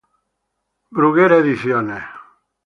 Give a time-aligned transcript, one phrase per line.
[0.97, 2.01] John Publications.